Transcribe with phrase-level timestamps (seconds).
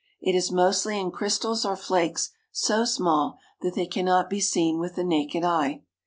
[0.19, 4.79] It is mostly in crystals or flakes so small that they can not be seen
[4.79, 5.83] with the naked eye.